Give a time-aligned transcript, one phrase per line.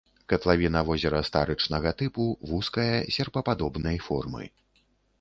[0.31, 2.23] Катлавіна возера старычнага тыпу,
[2.55, 4.43] вузкая, серпападобнай формы.